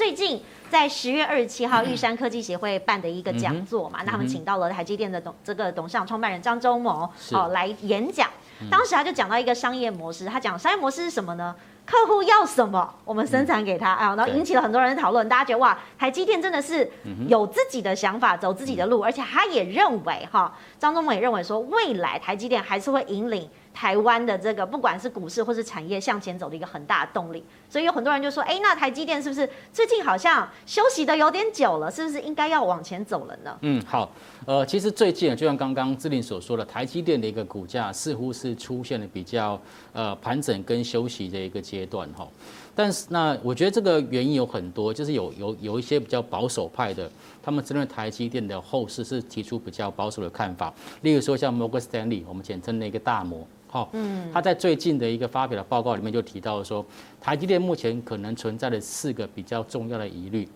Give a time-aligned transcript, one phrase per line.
[0.00, 0.40] 最近
[0.70, 8.26] 在十月二十七号，玉山科技协会办的一个讲座嘛，嗯、那他们请到了台积电的董这个董事长创办人张忠谋哦来演讲。
[8.70, 11.54] 当时他就讲到一个商业模式，他讲商业模式是什么呢？
[11.84, 15.28] 客户要什么，我们生产给他啊，然后引起了很多人的讨论。
[15.28, 16.90] 大家觉得哇，台积电真的是
[17.28, 23.46] 有自己的想法，走自己的路，而且他也认为哈，张忠谋也认为说，未来台积电还是会引领。
[23.72, 33.56] 台湾的这个不管是股市或是产业向前走的一个很大的动力，所以有很多人就说，哎，那台积电是不是最近好像休息的有点久了，是不是应该要往前走了呢？
[33.62, 34.10] 嗯，好，
[34.44, 39.60] 呃，其实最近就像刚刚志玲所说的，台积电的一个股价似乎是出现了比较
[39.92, 42.26] 呃盘整跟休息的一个阶段哈。
[42.74, 47.10] 但是那我觉得这个原因有很多，就是有有有一些比较保守派的，
[47.42, 53.46] 他们针对台积电的后市是提出比较保守的看法，例如说像摩根斯坦利，我们简称的一个大摩。
[53.66, 56.84] 好，嗯，他在最近的一个发表的报告里面就提到说，
[57.20, 60.48] 台积电目前可能存在的四个比较重要的疑虑。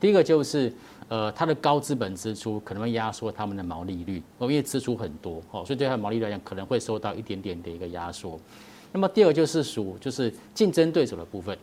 [0.00, 0.72] 第一个就是，
[1.08, 8.38] 呃，它的高资本支出可能会压缩他们的毛利率，因为支出很多，哦，所以对它的毛利率来讲可能会受到一点点的一个压缩。
[8.92, 11.56] 那么第二就是属就是竞争对手的部分，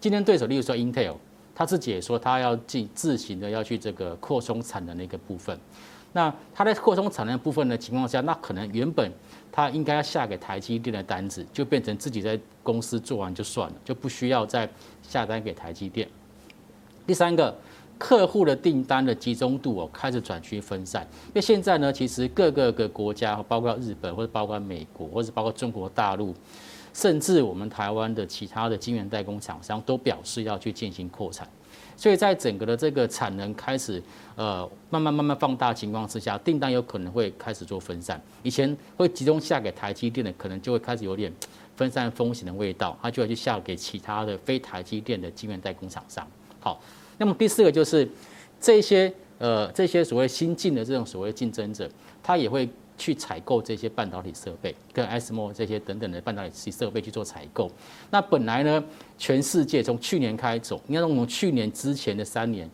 [0.00, 1.14] 竞争对手例如说 Intel，
[1.54, 5.58] 他自己也说他要自自行的要去这个扩充产能的一个部分。
[6.14, 9.10] 那他在扩充产能部分的情况下，那可能原本
[9.50, 14.68] 他应该要下给台积电的单子，就变成自己在公司做完就算了，就不需要再
[15.02, 16.06] 下单给台积电。
[17.06, 17.56] 第三个，
[18.02, 26.34] 客户的订单的集中度哦开始转趋分散，因为现在呢，其实各个个国家，包括日本或者包括美国，或者包括中国大陆，
[26.92, 31.48] 甚至我们台湾的其他的晶圆代工厂商都表示要去进行扩产。
[31.96, 34.02] 所以在整个的这个产能开始
[34.34, 38.20] 呃慢慢慢慢放大情况之下，订单有可能会开始做分散。
[38.42, 41.32] 以前会集中下给台积电的，可能就会开始有点
[41.76, 46.26] 分散风险的味道，他就会去下给其他的非台积电的晶圆代工厂商。
[46.58, 46.80] 好，
[47.18, 48.08] 那么第四个就是
[48.60, 51.90] 这些呃这些所谓新进的这种所谓竞争者，
[52.22, 52.68] 他也会。
[52.98, 57.68] 去采购这些半导体设备，跟 ASML 这些等等的半导体设备去做采购。
[58.10, 58.84] 那本来呢，
[59.18, 62.70] 全世界从去年开始走，应该从去年之前的三年，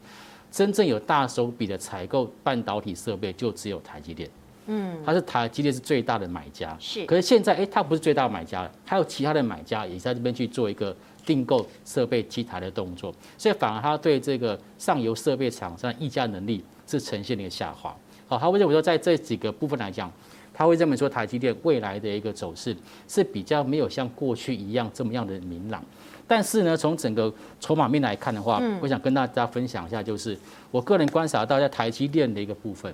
[0.50, 4.28] 真正有大手笔的采购半导体设备就只有台积电。
[4.69, 6.77] 嗯，它是台积电是最大的买家。
[6.79, 7.05] 是。
[7.06, 10.97] 可是现在，哎，它不是最大的买家了，还有其他的买家也在这边去做一个
[11.27, 17.95] 订购设备机台的动作，所以反而它对这个上游设备厂商议价能力是呈现了一个下滑。
[18.28, 20.12] 好，他会认为说，在这几个部分来讲，
[20.53, 22.77] 他会认为说，台积电未来的一个走势
[23.09, 25.83] 是比较没有像过去一样这么样的明朗。
[26.27, 30.39] 但是呢，从整个筹码面来看的话，我想跟大家分享一下，就是
[30.71, 32.93] 我个人观察到在台积电的一个部分，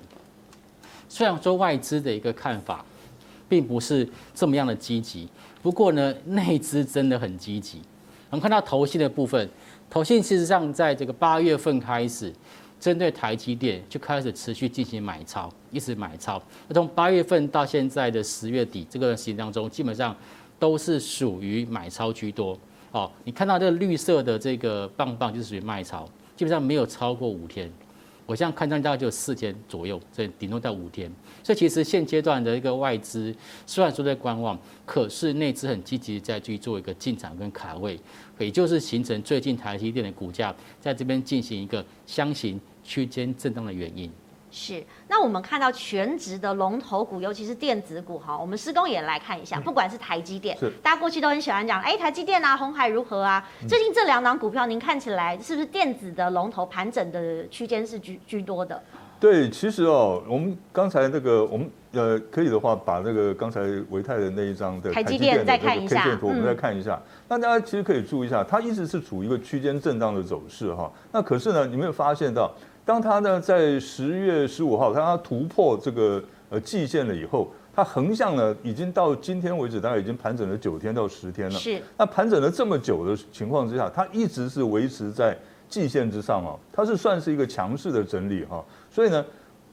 [1.07, 2.83] 虽然说外资的一个看法
[3.47, 5.27] 并不是这么样的积极，
[5.61, 7.81] 不过呢，内资真的很积极。
[8.29, 9.49] 我们看到投信的部分，
[9.89, 12.33] 投信事实上在这个八月份开始。
[12.77, 16.39] 针对台积电就开始持续进行买超，一直买超。
[16.67, 20.15] 那从八月份到现在的十月底这个时间当中，基本上
[20.59, 22.55] 都是属于买超居多。
[22.91, 26.05] 哦，你看到这个绿色的这个棒棒就是属于卖超，
[26.35, 27.71] 基本上没有超过五天。
[28.25, 31.11] 我现在看上大概就四天左右，所以顶多到五天。
[31.43, 37.99] 所以其实现阶段的一个外资虽然说在观望，可是内资很积极在去做一个进场跟卡位，
[38.39, 42.59] 也就是形成最近台积电的股价在这边进行一个箱型。
[42.87, 44.11] 区间震荡的原因
[44.57, 53.45] 是，那我们看到全职的龙头股，尤其是电子股哈，我们施工也来看一下，不管是台积电，是大家过去都很喜欢讲，哎，台积电啊，红海如何啊？
[53.67, 58.81] 最近这两档股票，您看起来是不是电子的龙头盘整的区间是居居多的？
[59.19, 67.01] 对，其实哦，我们刚才那个，我们呃，可以的话，把那个刚才维泰的那一张的台积电再看一下，我们再看一下。
[67.27, 70.89] 那大家其实可以注意一下，它一直是处于一个区间震荡的走势哈。
[71.11, 72.49] 那可是呢，你没有发现到？
[72.85, 81.59] 当它呢在十月十五号，当它突破这个呃季线了以后，它横向呢已经到今天为止，大概已经盘整了九天到十天了。
[81.59, 81.81] 是。
[81.97, 85.37] 那盘整了这么久的情况之下，它一直是维持在
[85.67, 88.63] 季线之上哦，它是算是一个强势的整理哈。
[88.89, 89.25] 所以呢。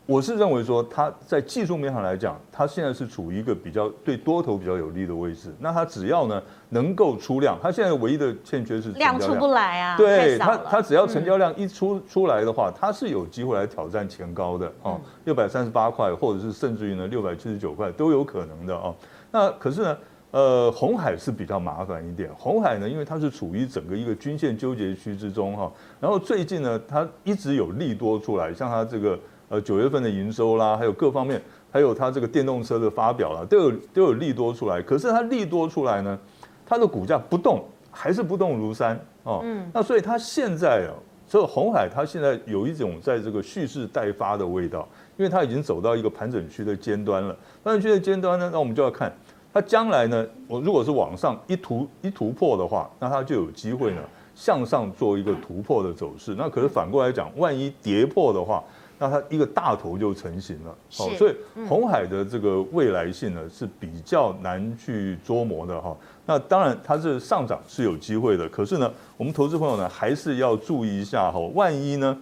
[0.05, 5.55] 我是认为说，它在技术面上来讲，它现在是处于一个比较对多头比较有利的位置。
[5.61, 9.97] 那它只要呢能够出量，它现在唯一的欠缺是量出不来啊。
[9.97, 18.93] 对它，它只要成交量一出出来的话，它是有机会来挑战前高的哦，六百三十八块，或者是甚至于呢六百七十九块都有可能的哦。
[19.31, 19.99] 那可是呢，
[20.33, 22.29] 呃，红海是比较麻烦一点。
[22.37, 29.17] 红海呢，因为它是处于整个一个均线纠结区之中哈，然后最近呢，它一直有利多出来，像它这个。
[29.53, 31.39] 呃，九月份的营收啦，还有各方面，
[31.71, 34.81] 还有它这个电动车的发表啦，都有都有利多出来。
[34.81, 36.19] 可是它利多出来呢，
[36.65, 39.43] 它的股价不动，还是不动如山哦。
[39.45, 39.71] 嗯。
[39.75, 40.97] 那所以它现在啊，
[41.29, 44.89] 所以红海它现在有一种在这个蓄势待发的味道，
[45.19, 47.37] 因为它已经走到一个盘整区的尖端了。
[47.63, 49.15] 盘整区的尖端呢，那我们就要看
[49.53, 54.01] 它将来呢，我如果是往上一突一突破的话，那它就有机会呢
[54.35, 56.35] 向上做一个突破的走势。
[56.39, 58.65] 那可是反过来讲，万一跌破的话，
[59.03, 60.73] 那它一个大头就成型了。
[60.93, 61.35] 好，所以
[61.69, 65.97] 红海的这个未来性呢是比较难去捉摸的哈。
[66.25, 72.17] 那当然它是上涨是有机会的，可是呢，我们投资朋友呢还是要注意一下哈，万一呢，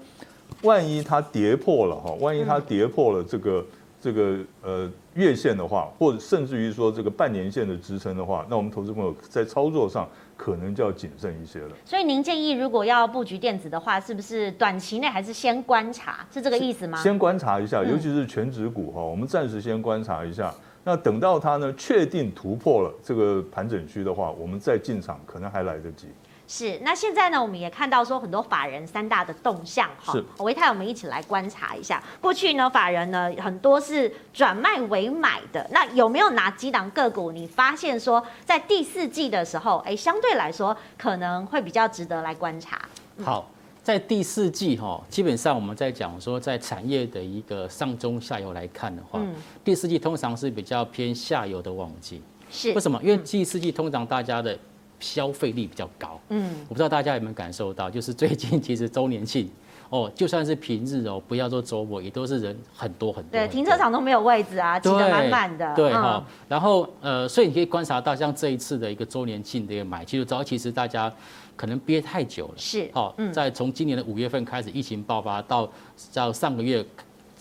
[0.62, 3.66] 万一它跌破了哈，万一它跌破了这个
[4.00, 4.90] 这个呃
[5.20, 10.08] 月线的话，或者甚至于说这个半年线的支撑的话，那我们投资朋友在操作上。
[10.40, 11.68] 可能就要谨慎一些了。
[11.84, 16.26] 所以您建议，如果要布局电子的话，是不是短期内还是先观察？
[16.32, 16.96] 是这个意思吗？
[16.96, 20.50] 先观察一下，尤其是全指股哈，我们暂时先观察一下。
[20.82, 26.06] 那等到它呢确定突破了这个盘整区的话，我们再进场可能还来得及。
[26.52, 30.12] 是，那现在呢，我们也看到说很多法人三大的动向哈。
[30.12, 32.02] 是，唯泰，我们一起来观察一下。
[32.20, 42.80] 过去呢，法人呢很多是转卖为买的，那有没有拿几档个股你发现说在第四季的时候，哎，相对来说可能会比较值得来观察？
[43.18, 43.48] 嗯、好，
[43.80, 52.20] 在第四季哈，基本上我们在讲说在产业的一个上中下游来看的话，嗯、第四季通常是比较偏下游的旺季。
[52.50, 53.00] 是，为什么？
[53.04, 54.58] 因为第四季通常大家的
[55.00, 59.50] 消费力比较高，嗯，我不知道大家有没有感受到，就是最近其实周年庆
[59.90, 63.30] 哦，就算是平日哦，不要说周末，也都是人很多很多。
[63.32, 65.74] 对，停车场都没有位置啊，挤得满满的。
[65.74, 71.12] 对哈，然后呃，所以你可以观察到，像这一次的一个周年庆的一个买，其实早其实大家
[71.56, 75.68] 可能憋太久了，是哦，在从今年的五月份开始疫情爆发到
[76.12, 76.84] 到上个月，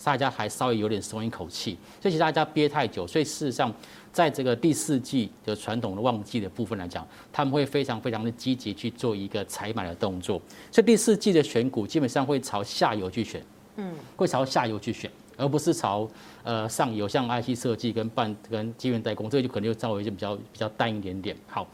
[0.02, 3.72] 大家还稍微有点松一口气，所以其实大家憋太久，所以事实上。
[4.12, 10.40] 在这个第四季的传统的旺季的部分来讲，他们会非常非常的积极去做一个采买的动作，
[10.72, 13.40] 所以第四季的选股基本上会朝下游去选，
[13.76, 16.08] 嗯，会朝下游去选，而不是朝
[16.42, 21.36] 呃上游，像 IC 设计跟半跟晶圆代工，这个就可能就稍微就比较比较淡一点点。
[21.46, 21.66] 好，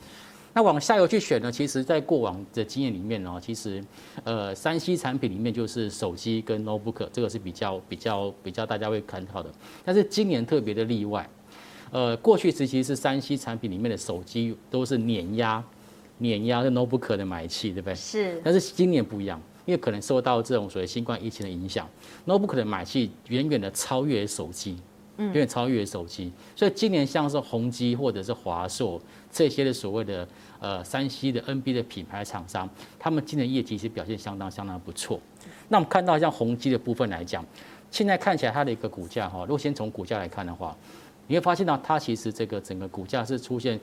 [0.53, 3.83] 那往下游去选呢，其实在过往的经验里面呢，其实
[4.25, 9.51] 呃三 C 产品里面就是手机跟 notebook 这个是比较比较比较大家会看到的，
[9.85, 11.27] 但是今年特别的例外。
[11.91, 15.63] 呃，过去时期是三 C 产品里面的手机都是碾压、
[16.19, 17.95] 碾压的 notebook 的买气，对不对？
[17.95, 18.41] 是。
[18.45, 21.89] 但是今年不一样，因为可能受到这种所谓新冠疫情的影响
[22.27, 24.77] ，notebook 的买气远远的超越手机，
[25.17, 26.33] 远远超越手机。
[26.57, 29.01] 所以今年像是宏基或者是华硕
[29.31, 30.29] 这些的所谓的
[30.59, 32.69] 呃三 C 的 NB 的品牌厂商，
[32.99, 35.21] 他们今年业绩其实表现相当相当不错。
[35.69, 37.45] 那我们看到像宏基的部分来讲，
[37.93, 40.77] 现在看起来它的一个股价哈，如果先从股价来看的话。
[41.27, 43.79] 你会发现到它其实这个整个股价是出现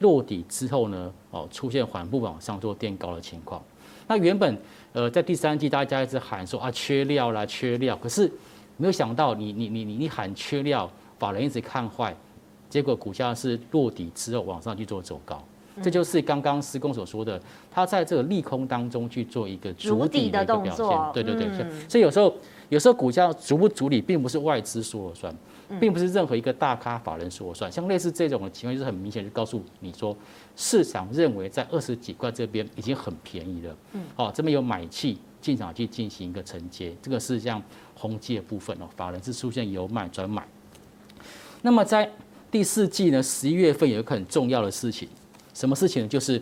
[0.00, 3.62] 落底之后呢，哦，出现缓步往上做垫高的情况。
[4.06, 4.58] 那原本
[4.92, 8.30] 呃在第三季大家一直喊说啊缺料啦缺料，可是
[8.76, 12.14] 没有想到你你你你你喊缺料，法人一直看坏，
[12.68, 15.42] 结果股价是落底之后往上去做走高。
[15.82, 20.86] 这就是刚刚施工所说的，它在这个利空当中去做一个筑底的一个表现。
[21.12, 22.32] 对对对，所以有时候
[22.68, 25.34] 有时候股价筑不筑底，并不是外资说了算。
[25.80, 30.16] 并不是任何一个大咖法人说了算，像类似这种的情况，就是很明显就告诉你说，
[30.56, 33.76] 市场认为在二十几块这边已经很便宜了。
[33.92, 37.62] 嗯，好，这边有买气进场去进行一个承接，这个是像
[37.94, 40.46] 宏基的部分哦，法人是出现由卖转买。
[41.62, 42.10] 那么在
[42.50, 45.08] 第四季呢，十一月份有一个很重要的事情，
[45.52, 46.08] 什么事情呢？
[46.08, 46.40] 就是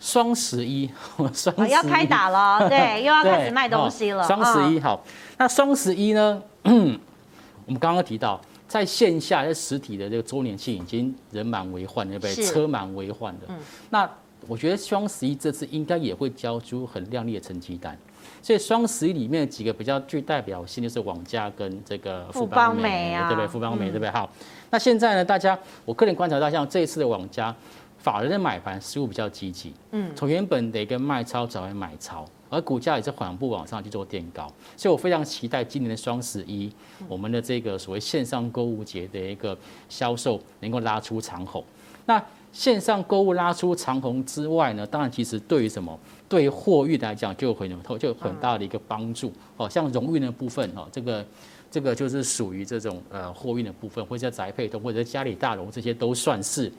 [0.00, 0.90] 双十一，
[1.32, 4.26] 双十一要开打了， 对，又要开始卖东西了。
[4.26, 5.04] 双十一好，
[5.38, 6.42] 那双十一呢？
[6.64, 8.40] 我们刚刚提到。
[8.72, 12.34] 在线下，在实体的这个周年庆已经人满为患，对不对？
[12.42, 13.44] 车满为患的。
[13.48, 13.58] 嗯。
[13.90, 14.10] 那
[14.48, 17.94] 我觉得双十一这次应该也会交出很亮丽的成绩单。
[18.40, 23.46] 所以双十一里面几个比较具代表性就是网家跟这个富邦美，对不对？
[23.46, 24.10] 富邦美对不对？
[24.10, 24.30] 好。
[24.70, 27.54] 那现在呢，大家我个人观察到，像这一次的网家，
[28.02, 29.72] 法人的买盘似乎比较积极。
[29.92, 30.10] 嗯。
[30.16, 32.24] 从原本的一个卖超转为买超。
[32.54, 36.70] 而股价也是缓步往上去做垫高，所以我非常期待今年的双十一，
[37.08, 39.56] 我们的这个所谓线上购物节的一个
[39.88, 41.64] 销售能够拉出长虹。
[42.04, 49.32] 那线上购物拉出长虹之外呢，当然其实对于什么，对于货运来讲就有很有就有很大的一个帮助。
[49.56, 51.24] 哦，像荣运的部分哦，这个
[51.72, 56.70] 这个就是属于这种呃货运的部分，或者宅配通，或者家里大楼这些都算是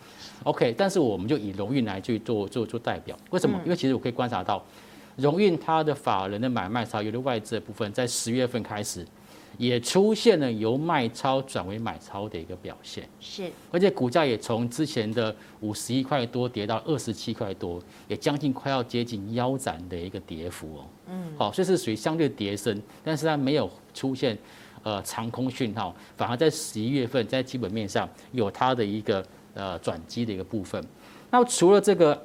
[0.43, 0.73] OK。
[0.77, 3.59] 但是我们就以荣运来去做做做代表，为什么？
[3.65, 4.63] 因为其实我可以观察到。
[5.15, 9.05] 荣运它的法人的买卖超，有的外资的部分，在十月份开始，
[9.59, 20.85] 也出现了由卖超转为买超的一个表现，是，而且股价也从之前的五十一块多跌到二十七块多，也将近快要接近腰斩的一个跌幅哦。
[21.07, 24.35] 嗯，好，所以是属于相对跌升，但是它没有出现
[24.83, 29.25] 呃长空讯号，反而在十一月份在基本面上有它的一个
[29.55, 30.85] 呃转机的一个部分。
[31.31, 32.21] 那除了这个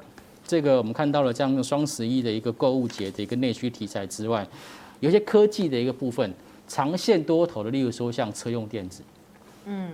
[0.46, 4.46] 这个我们看到了这样双十一的一个购物节的一个内需题材之外，
[5.00, 6.34] 有些科技的一个部分。
[6.70, 9.02] 长线多头的，例如说像车用电子，
[9.64, 9.90] 嗯，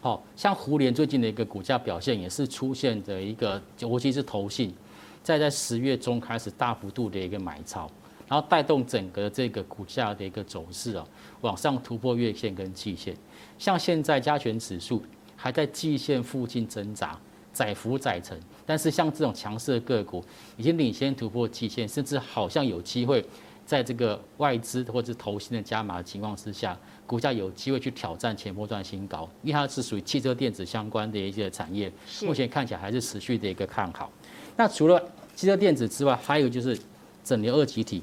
[0.00, 4.74] 好像胡联最近的一个股价表现也是出现的一个，尤其是投信，
[5.22, 7.88] 在在十月中开始大幅度的一个买超，
[8.28, 11.06] 然后带动整个这个股价的一个走势啊，
[11.40, 13.16] 往上突破月线跟季线。
[13.58, 15.02] 像现在加权指数
[15.36, 17.18] 还在季线附近挣扎，
[17.52, 20.24] 窄幅窄沉，但是像这种强势的个股
[20.56, 23.24] 已经领先突破季线，甚至好像有机会。
[23.64, 31.92] 在这个外资或者投新的加码的情况之下，股价有机会去挑战前波段新高，因为它是属于汽车电子相关的一些产业，
[32.22, 34.08] 目前看起来还是持续的一个看好。
[34.56, 35.02] 那除了
[35.34, 36.78] 汽车电子之外，还有就是
[37.24, 38.00] 整流二极体，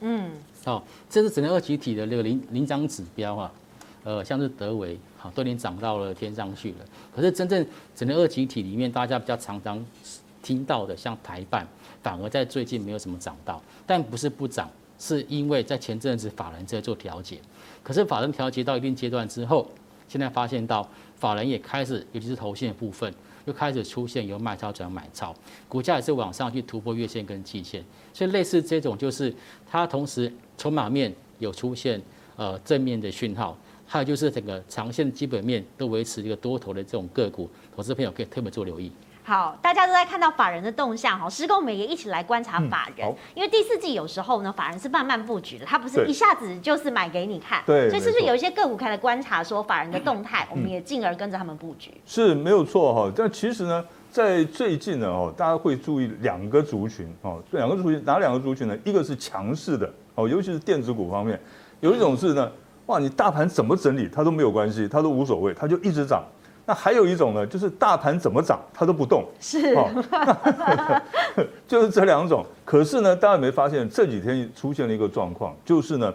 [0.00, 0.30] 嗯，
[0.64, 3.52] 好，这是整个二级体的那个领领涨指标啊，
[4.04, 6.76] 呃，像是德维，好，都已经涨到了天上去了。
[7.14, 9.84] 可是真正整个二级体里面，大家比较常常
[10.42, 11.66] 听到的，像台办，
[12.02, 14.70] 反而在最近没有什么涨到，但不是不涨。
[14.98, 17.38] 是因为在前阵子法人在做调节，
[17.82, 19.70] 可是法人调节到一定阶段之后，
[20.08, 23.12] 现在发现到法人也开始，尤其是投信的部分，
[23.46, 25.34] 又开始出现由卖超转买超，
[25.68, 29.34] 股价也是往上去突破月线跟季线，所以类似这种就是
[29.66, 32.00] 它同时筹码面有出现
[32.36, 38.90] 呃正面的讯号，还有就是整个长线基本面都维持一个多头的这种个股，投资朋友可以特别做留意。
[39.26, 51.90] 好，大家都在看到法人的动向哈，施工我们也一起来观察法人，嗯、因为第四季有时候呢，法人是慢慢布局的，他不是一下子就是买给你看，对，所以是不是有一些个股开始观察说法人的动态，嗯、我们也进而跟着他们布局？
[52.06, 58.78] 是没有错哈，但其实呢，在最近呢哦，大家会注意两个族群哦，两个族群哪两个族群呢？
[58.84, 61.36] 一个是强势的哦，尤其是电子股方面，
[61.80, 62.48] 有一种是呢，
[62.86, 66.22] 哇，你大盘怎么整理它都没有关系，它都无所谓，它就一直涨。
[66.68, 69.88] 那还有一种呢，就是大盘怎么涨它都不动，是，哦、
[71.68, 72.44] 就是这两种。
[72.64, 76.12] 可是呢，大家有没有发现这几天出现了一个状况，就是呢，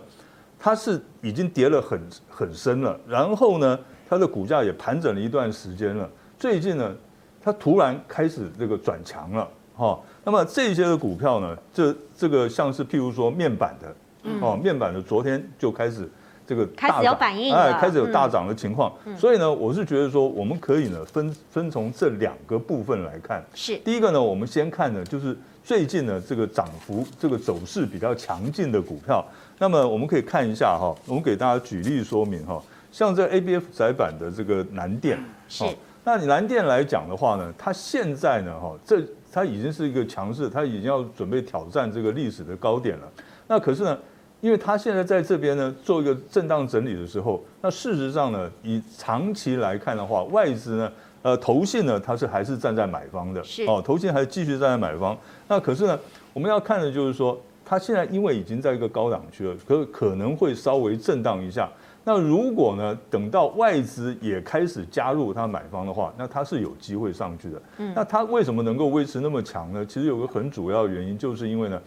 [0.60, 3.80] 它是已经跌了很很深了，然后呢，
[4.10, 6.10] 它的股价也盘整了一段时间了。
[6.38, 6.94] 最近呢，
[7.42, 10.00] 它突然开始这个转强了，哈、哦。
[10.26, 13.96] 那么这些的股票呢，这这个像是譬如说面板的，
[14.42, 16.10] 哦，面板的昨天就开始。
[16.52, 23.42] 这个开始有反应，哎，开始有大涨的情况，所以呢，我是觉得说，我们可以呢分分从这两个部分来看。
[23.54, 29.26] 是第一个呢，我们先看呢，就是最近呢这个涨幅、这个走势比较强劲的股票。
[29.60, 35.18] 那么我们可以看一下哈，我们给大家举例说明哈，像这 ABF 窄板的这个南电，
[35.48, 35.64] 是。
[36.04, 43.10] 那你南电来讲的话呢，它现在呢哈，这它已经是一个强势，它已经要准备挑战这个历史的高点了。
[43.48, 43.98] 那可是呢？
[44.42, 55.16] 因为它现在在这边呢，做一个震荡整理的时候，那事实上呢，以长期来看的话，外资呢，呃，投信呢，它是还是站在买方的，是哦，投信还是继续站在买方。
[55.48, 56.00] 那可是呢，
[56.34, 61.70] 我们要看的就是说，它现在因为已经在一个高档区了，可可能会稍微震荡一下。
[62.04, 67.62] 那如果呢，等到外资也开始加入它买方的话，那它是有机会上去的。
[67.78, 69.86] 嗯，那它为什么能够维持那么强呢？
[69.86, 71.80] 其实有个很主要的原因，就是因为呢。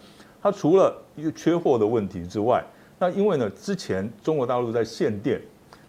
[0.45, 2.63] 它除了一个缺货的问题之外，
[2.99, 5.41] 那因为呢，之前中国大陆在限电，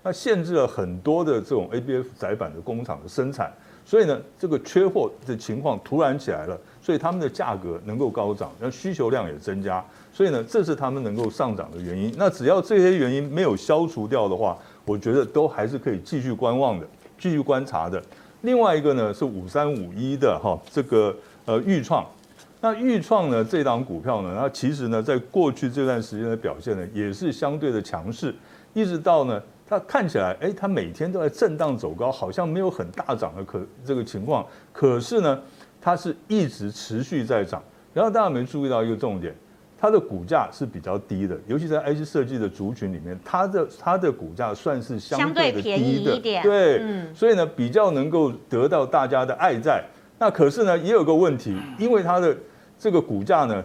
[0.03, 3.53] 那限制了很多的这种 ABF 载板的工厂的生产，
[3.85, 12.11] 所以呢，这个缺货的情况突然起来了，所以他们的价格能够高涨，那需求量也增加，所以呢，这是他们能够上涨的原因。
[12.17, 16.87] 那只要这些原因没有消除掉的话，我觉得都还是可以继续观望的，
[17.19, 18.03] 继续观察的。
[18.41, 22.07] 另外一个呢是五三五一的哈，这个呃钰创。
[22.67, 23.45] 那豫创呢？
[23.45, 24.37] 这档股票呢？
[24.37, 28.35] 它其实呢，在过去这段时间的表现呢，也是相对的强势，
[28.75, 34.45] 一直到呢，它看起来，哎，它每天都在震荡走高，好像没有很大涨的可这个情况。
[34.73, 35.41] 可是呢，
[35.81, 37.63] 它是一直持续在涨。
[37.95, 39.33] 然后大家没注意到一个重点，
[39.79, 46.43] 它的股价是比较低的，尤其在 IC 设计的族群里面，它的它的股价算是相对的低的，相对便宜一点。
[46.43, 49.85] 对，嗯，所以呢，比较能够得到大家的爱在。
[50.19, 52.35] 那可是呢，也有个问题，因为它的
[52.79, 53.63] 这个股价呢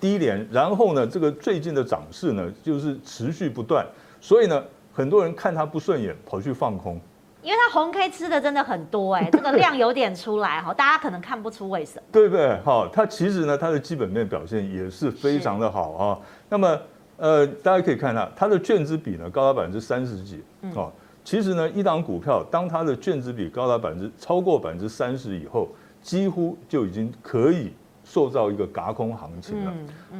[0.00, 3.86] 低廉，然后呢，这个最近的涨势呢就是持续不断，
[4.20, 4.62] 所以呢，
[4.92, 7.00] 很多人看它不顺眼，跑去放空。
[7.42, 12.58] 因为它红 K 吃的真的很多哎， 这个量有点出来哈，大家可能看不出为什么，对不对？
[12.64, 16.18] 好，它其实呢，它的基本面表现也是非常的好啊。
[16.48, 16.76] 那么
[17.16, 20.42] 呃，大家可以看到它的券资比呢高达百分之三十几，
[20.74, 20.90] 哦，
[21.24, 25.68] 其实呢一档股票当它的券资比高达百分之超过百分之三十以后，
[26.02, 27.72] 几乎就已经可以
[28.06, 29.72] 塑造一个轧空行情了。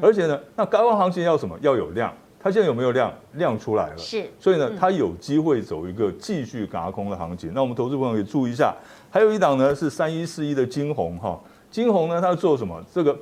[0.02, 1.56] 而且呢，那轧空行情要什么？
[1.62, 2.12] 要有量。
[2.38, 3.12] 它现在有没有量？
[3.34, 4.24] 量出来了，是。
[4.38, 7.52] 所以呢，它有机会走一个继续轧空的行情。
[7.54, 8.74] 那我们投资朋友可以注意一下。
[9.10, 11.40] 还有一档呢是三一四一的晶宏哈，
[11.70, 12.84] 晶宏呢它做什么？
[12.92, 13.16] 这个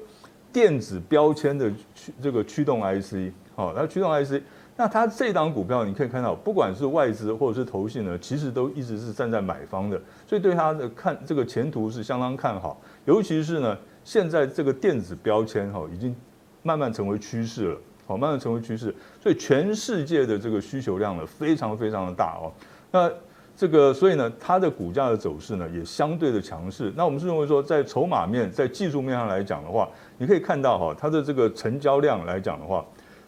[0.52, 3.32] 电子标签的驱这个驱动 IC。
[3.54, 4.42] 好，它驱动 IC，
[4.76, 12.78] 那它这档股票你可以看到，不管是外资或者是投信呢，其实都一直是站在买方的，所以对它的看这个前途是相当看好。
[13.04, 16.14] 尤其是呢，现在这个电子标签哈，已经
[16.62, 22.52] 慢慢成为趋势了，好，慢慢成为趋势，所以全世界的这个需求量呢，非常非常的大哦。
[22.92, 23.10] 那
[23.56, 26.92] 这个，所以呢，它的股价的走势呢，也相对的强势。
[26.96, 32.84] 那我们是认为说，在筹码面、在技术面上来讲的话，你可以看到哈，它的这个成交量来讲的话。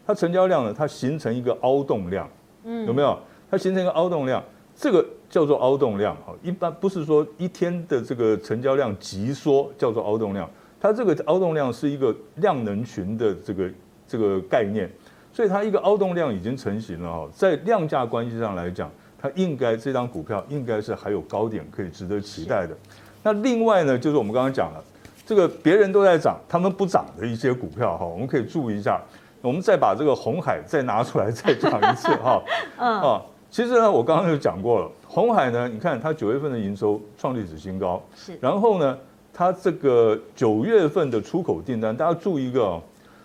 [0.06, 2.28] 它成交量呢，它形成一个凹洞量，
[2.62, 3.18] 嗯，有没有？
[3.50, 4.40] 它形成一个凹洞量，
[4.75, 6.14] 这个叫做凹洞量。
[6.25, 10.49] 哈，一般不是说一天的这个成交量急缩叫做凹洞量，
[10.86, 13.70] 它这个凹洞量是一个量能群的这个
[14.06, 14.88] 这个概念，
[15.32, 18.88] 所以它一个凹洞量已经成型了哈，在量价关系上来讲，
[19.20, 22.76] 它应该这张股票应该是还有高点可以值得期待的。
[23.24, 24.84] 那另外呢，就是我们刚刚讲了，
[25.26, 29.02] 这个别人都在涨，他们不涨的一些股票哈，我们可以注意一下。
[29.42, 32.42] 我们再把这个红海再拿出来再讲一次哈，
[32.78, 38.98] 嗯 啊，其实呢，我刚刚就讲过了，红海呢，你看它九月份的营收创历史新高，是，然后呢，
[39.38, 42.82] 它这个九月份的出口订单，大家注意一个哦，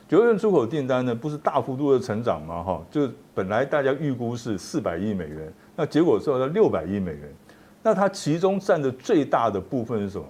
[0.10, 2.62] 九月份出口订单呢，不是大幅度的成长嘛？
[2.62, 7.34] 哈，就本来大家预估是四百亿美元，那结果做到六百亿美元，
[7.82, 10.26] 那它其中占的最大的部分是什么？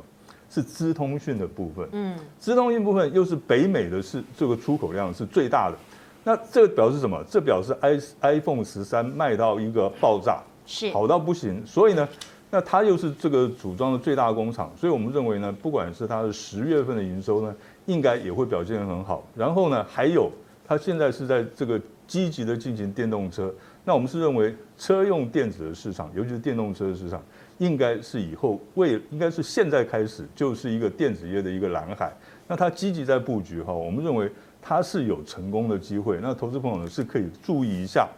[0.52, 5.78] 是资通讯的部分，嗯，资通讯部分又是北美的是这个出口量是最大的，
[6.24, 7.24] 那这个表示什么？
[7.28, 7.98] 这表示 i
[8.34, 12.08] iPhone 十三卖到一个爆炸，是好到不行，所以呢，
[12.52, 19.24] 那它又是这个组装的最大工厂，所以我们认为呢，不管是它的十月份的营收呢，应该也会表现得很好。
[19.36, 20.30] 然后呢，还有
[20.68, 23.52] 它现在是在这个积极的进行电动车，
[23.86, 27.20] 那我们是认为车用电子的市场，尤其是电动车的市场。
[27.58, 32.12] 应该是以后为，应该是现在开始就是一个电子业的一个蓝海。
[32.48, 34.28] 那它积极在布局哈，我们认为
[34.60, 36.18] 它是有成功的机会。
[36.24, 38.10] 那投资朋友呢是可以注意一下。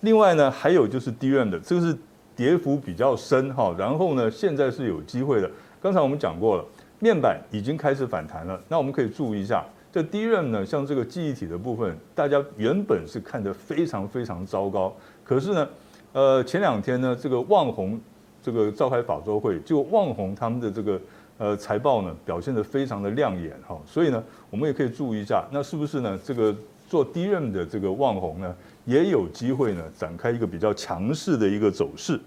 [0.00, 1.96] 另外呢，还有就是 DRAM 的，这个是
[2.36, 3.74] 跌幅比较深哈。
[3.78, 5.50] 然后呢，现在是有机会的。
[5.80, 6.64] 刚才我们讲过了，
[6.98, 8.60] 面板已经开始反弹了。
[8.68, 14.94] 那我们可以注意一下，这 DRAM 呢，像这个记忆体的部分，大家原本是看得非常非常糟糕。
[15.24, 15.68] 可是呢，
[16.12, 18.00] 呃，前两天呢，这个旺宏。
[18.44, 21.00] 这个召开法周会，就旺宏他们的这个
[21.38, 26.52] 呃财报呢表现得非常的亮眼哈，所以呢我们也可以注意一下，那是不是呢这个
[26.88, 28.52] 做 DRAM 的这个旺宏呢
[28.84, 32.20] 也有机会呢展开一个比较强势的一个走势？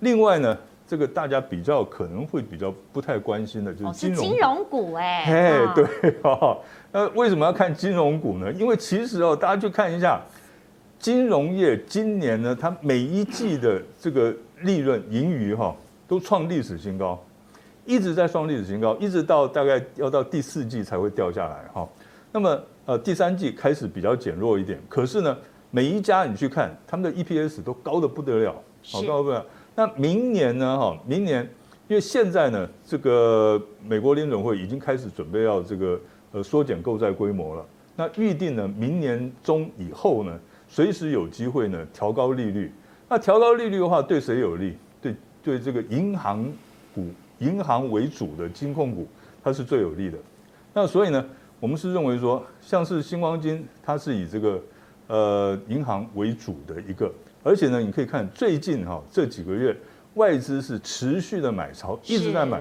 [0.00, 0.56] 另外呢，
[0.86, 6.58] 这个大家比较可能会比较不太关心的就是金融金融股哎，嘿对哈，
[6.92, 8.52] 那为什么要看金融股呢？
[8.52, 10.20] 因为其实哦，大家去看一下
[10.98, 14.34] 金融业今年呢，它每一季的这个。
[14.62, 15.76] 利润盈余哈
[16.08, 17.22] 都创历史新高，
[17.84, 21.86] 一直在创历史新高，一直到大概要到第四季才会掉下来哈。
[22.32, 25.36] 那么呃第三季开始比较减弱一点，可是呢
[25.76, 29.46] 每一家你去看他们的 EPS 都高得不得了，好高不得了。
[29.74, 31.46] 那明年呢哈，明年
[31.86, 36.00] 因为现在呢这个美国联准会已经开始准备要这个
[36.32, 42.72] 呃缩减购债规模了，那预定呢明年中以后呢随时有机会呢调高利率。
[43.06, 44.78] 那调高利率的话，对谁有利？
[45.02, 46.50] 对对，这个银行
[46.94, 47.04] 股、
[47.40, 49.06] 银行为主的金控股，
[49.44, 50.16] 它是最有利的。
[50.72, 51.22] 那所以呢，
[51.60, 54.58] 我们是认为说，像是星光金，它是以这个
[55.06, 57.10] 呃银行为主的一个，
[57.42, 59.76] 而且呢，你可以看最近哈这几个月，
[60.14, 62.60] 外资是持续的买超，一直在买，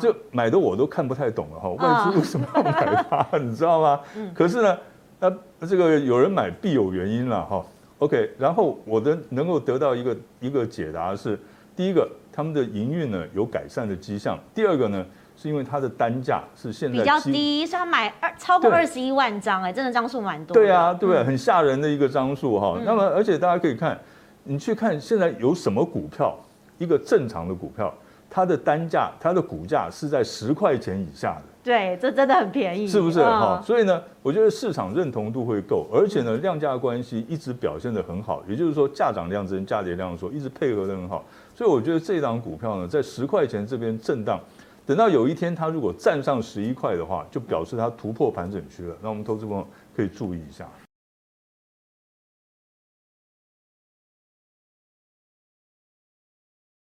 [0.00, 3.38] 这买的我都看不太懂了哈，外资为什么要买它？
[3.38, 4.00] 你知道吗？
[4.34, 4.78] 可是呢，
[5.18, 7.64] 那这个有人买必有原因了哈。
[7.98, 11.38] OK，然后我的能够得到一个一个解答是，
[11.76, 15.06] 第一个，他们的营运呢有改善的迹象；第二个呢，
[15.42, 20.54] 是因为它的单价是现在比较低，所以他买二超过二十一万张，哎，真的张数蛮多。
[20.54, 21.24] 对啊，对不对？
[21.24, 22.78] 很吓人的一个张数哈。
[22.84, 23.98] 那么，而且大家可以看，
[24.44, 26.38] 你去看现在有什么股票，
[26.78, 27.92] 一个正常的股票，
[28.30, 31.42] 它的单价、它的股价是在十块钱以下的。
[31.64, 33.58] 对，这真的很便宜，是不是哈？
[33.60, 41.24] 嗯、所以呢，我觉得市场认同度会够，而且呢，量价关系一直表现得很好，也就是说，价涨量增，价跌量缩，一直配合得很好。
[41.54, 44.40] 所以我觉得这档股票呢，在十块钱这边震荡，
[44.84, 48.96] 等到有一天它如果站上十一块的话，就表示它突破盘整区了。
[49.00, 50.68] 那我们投资朋友可以注意一下。